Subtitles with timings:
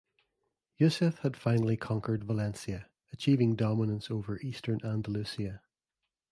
[0.77, 5.61] Yusef had finally conquered Valencia achieving dominance over eastern Andalusia.